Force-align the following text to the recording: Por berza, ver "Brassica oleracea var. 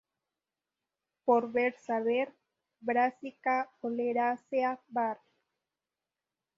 Por 1.25 1.51
berza, 1.51 1.99
ver 1.99 2.33
"Brassica 2.79 3.69
oleracea 3.83 4.81
var. 4.89 5.21